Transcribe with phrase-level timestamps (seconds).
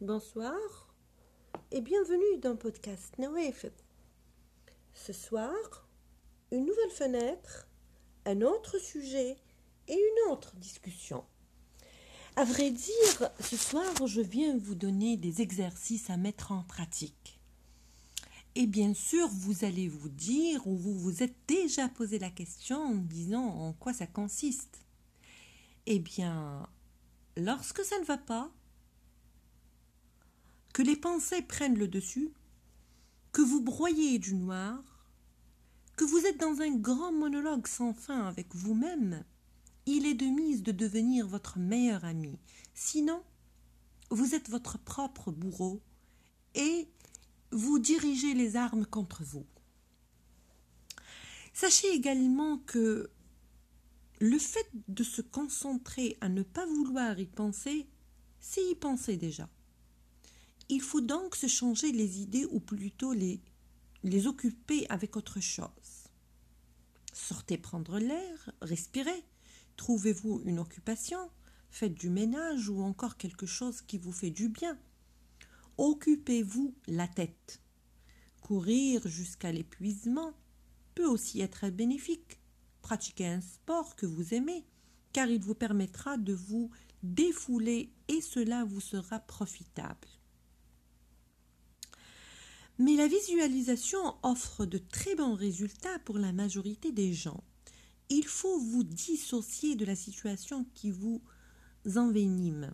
[0.00, 0.54] bonsoir
[1.72, 3.66] et bienvenue dans podcast Nawaf.
[4.94, 5.88] Ce soir,
[6.52, 7.66] une nouvelle fenêtre,
[8.24, 9.36] un autre sujet
[9.88, 11.24] et une autre discussion.
[12.36, 17.40] À vrai dire, ce soir, je viens vous donner des exercices à mettre en pratique.
[18.54, 22.80] Et bien sûr, vous allez vous dire ou vous vous êtes déjà posé la question
[22.80, 24.78] en disant en quoi ça consiste.
[25.86, 26.68] Eh bien,
[27.36, 28.52] lorsque ça ne va pas,
[30.78, 32.32] que les pensées prennent le dessus,
[33.32, 34.80] que vous broyez du noir,
[35.96, 39.24] que vous êtes dans un grand monologue sans fin avec vous-même,
[39.86, 42.38] il est de mise de devenir votre meilleur ami.
[42.74, 43.24] Sinon,
[44.10, 45.82] vous êtes votre propre bourreau
[46.54, 46.86] et
[47.50, 49.46] vous dirigez les armes contre vous.
[51.54, 53.10] Sachez également que
[54.20, 57.88] le fait de se concentrer à ne pas vouloir y penser,
[58.38, 59.48] c'est y penser déjà.
[60.70, 63.40] Il faut donc se changer les idées ou plutôt les,
[64.02, 65.68] les occuper avec autre chose.
[67.12, 69.24] Sortez prendre l'air, respirez,
[69.76, 71.30] trouvez-vous une occupation,
[71.70, 74.78] faites du ménage ou encore quelque chose qui vous fait du bien.
[75.78, 77.62] Occupez-vous la tête.
[78.42, 80.34] Courir jusqu'à l'épuisement
[80.94, 82.40] peut aussi être bénéfique.
[82.82, 84.66] Pratiquez un sport que vous aimez,
[85.12, 86.70] car il vous permettra de vous
[87.02, 90.08] défouler et cela vous sera profitable.
[92.78, 97.42] Mais la visualisation offre de très bons résultats pour la majorité des gens.
[98.08, 101.20] Il faut vous dissocier de la situation qui vous
[101.96, 102.72] envenime.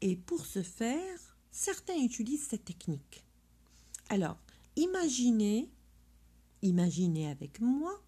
[0.00, 3.24] Et pour ce faire, certains utilisent cette technique.
[4.10, 4.38] Alors,
[4.76, 5.70] imaginez,
[6.62, 8.02] imaginez avec moi,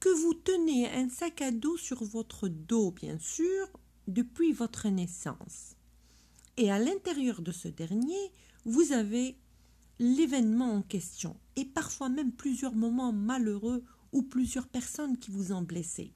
[0.00, 3.68] que vous tenez un sac à dos sur votre dos, bien sûr,
[4.08, 5.76] depuis votre naissance.
[6.56, 8.30] Et à l'intérieur de ce dernier,
[8.64, 9.36] vous avez
[9.98, 15.62] l'événement en question et parfois même plusieurs moments malheureux ou plusieurs personnes qui vous ont
[15.62, 16.12] blessé.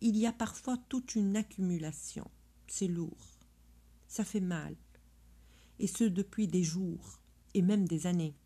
[0.00, 2.30] Il y a parfois toute une accumulation.
[2.66, 3.38] C'est lourd.
[4.08, 4.76] Ça fait mal.
[5.78, 7.20] Et ce depuis des jours
[7.54, 8.36] et même des années.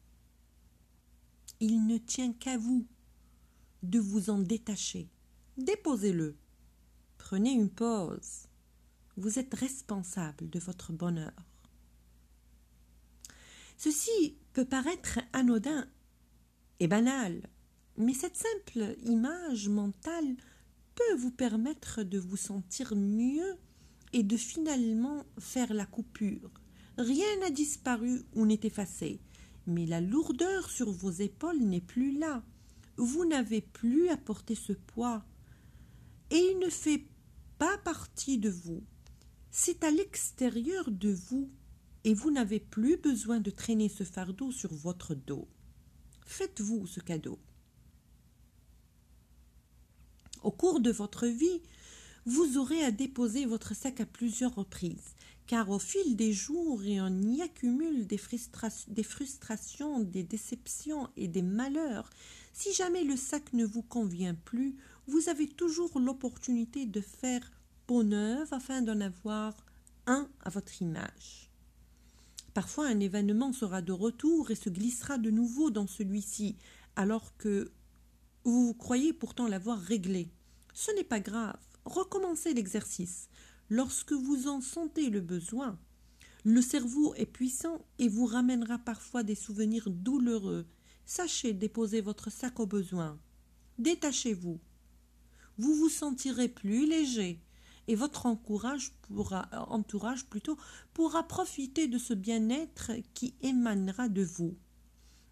[1.58, 2.86] Il ne tient qu'à vous
[3.82, 5.08] de vous en détacher.
[5.58, 6.36] Déposez-le.
[7.18, 8.49] Prenez une pause.
[9.20, 11.34] Vous êtes responsable de votre bonheur.
[13.76, 15.86] Ceci peut paraître anodin
[16.78, 17.42] et banal,
[17.98, 20.36] mais cette simple image mentale
[20.94, 23.58] peut vous permettre de vous sentir mieux
[24.14, 26.50] et de finalement faire la coupure.
[26.96, 29.20] Rien n'a disparu ou n'est effacé,
[29.66, 32.42] mais la lourdeur sur vos épaules n'est plus là.
[32.96, 35.22] Vous n'avez plus à porter ce poids.
[36.30, 37.04] Et il ne fait
[37.58, 38.82] pas partie de vous.
[39.52, 41.50] C'est à l'extérieur de vous
[42.04, 45.48] et vous n'avez plus besoin de traîner ce fardeau sur votre dos.
[46.24, 47.38] Faites-vous ce cadeau.
[50.44, 51.60] Au cours de votre vie,
[52.26, 55.16] vous aurez à déposer votre sac à plusieurs reprises,
[55.48, 58.20] car au fil des jours et on y accumule des,
[58.88, 62.08] des frustrations, des déceptions et des malheurs.
[62.52, 64.76] Si jamais le sac ne vous convient plus,
[65.08, 67.50] vous avez toujours l'opportunité de faire
[67.98, 69.54] neuve afin d'en avoir
[70.06, 71.50] un à votre image.
[72.54, 76.56] Parfois un événement sera de retour et se glissera de nouveau dans celui-ci,
[76.96, 77.72] alors que
[78.44, 80.32] vous croyez pourtant l'avoir réglé.
[80.72, 81.58] Ce n'est pas grave.
[81.84, 83.28] Recommencez l'exercice.
[83.68, 85.78] Lorsque vous en sentez le besoin,
[86.44, 90.66] le cerveau est puissant et vous ramènera parfois des souvenirs douloureux.
[91.06, 93.18] Sachez déposer votre sac au besoin.
[93.78, 94.58] Détachez-vous.
[95.58, 97.40] Vous vous sentirez plus léger
[97.90, 98.92] et votre entourage
[100.26, 100.56] plutôt
[100.94, 104.56] pourra profiter de ce bien-être qui émanera de vous.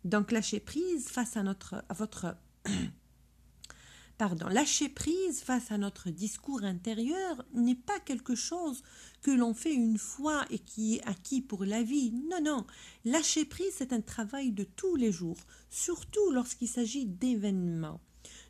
[0.04, 2.36] Donc lâcher prise face à notre à votre
[4.18, 8.82] pardon, lâcher prise face à notre discours intérieur n'est pas quelque chose
[9.22, 12.10] que l'on fait une fois et qui est acquis pour la vie.
[12.28, 12.66] Non, non.
[13.04, 15.38] Lâcher prise, c'est un travail de tous les jours,
[15.70, 18.00] surtout lorsqu'il s'agit d'événements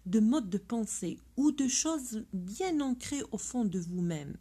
[0.08, 4.36] de modes de pensée ou de choses bien ancrées au fond de vous-même.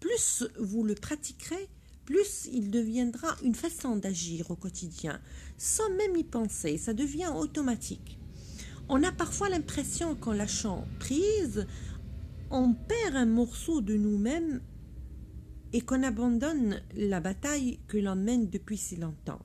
[0.00, 1.68] Plus vous le pratiquerez,
[2.04, 5.20] plus il deviendra une façon d'agir au quotidien,
[5.56, 8.18] sans même y penser, ça devient automatique.
[8.88, 11.66] On a parfois l'impression qu'en lâchant prise,
[12.50, 14.62] on perd un morceau de nous-mêmes
[15.72, 19.44] et qu'on abandonne la bataille que l'on mène depuis si longtemps,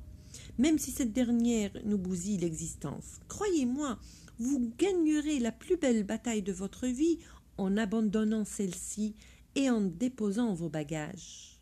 [0.57, 3.19] même si cette dernière nous bousille l'existence.
[3.27, 3.99] Croyez-moi,
[4.43, 7.19] vous gagnerez la plus belle bataille de votre vie
[7.57, 9.15] en abandonnant celle-ci
[9.55, 11.61] et en déposant vos bagages.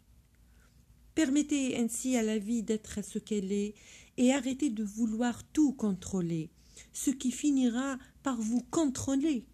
[1.14, 3.76] Permettez ainsi à la vie d'être ce qu'elle est
[4.18, 6.50] et arrêtez de vouloir tout contrôler,
[6.94, 9.46] ce qui finira par vous contrôler.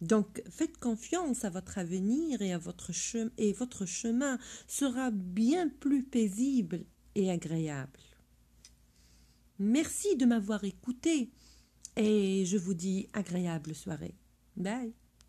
[0.00, 2.90] Donc faites confiance à votre avenir et, à votre,
[3.38, 6.84] et votre chemin sera bien plus paisible
[7.14, 7.98] et agréable.
[9.58, 11.30] Merci de m'avoir écouté
[11.96, 14.14] et je vous dis agréable soirée.
[14.56, 14.94] Bye.